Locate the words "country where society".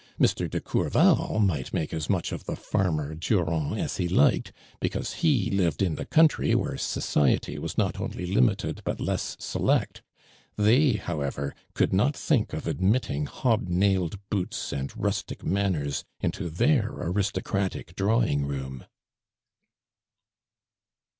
6.07-7.59